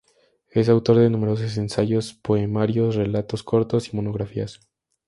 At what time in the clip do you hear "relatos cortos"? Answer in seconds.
2.95-3.93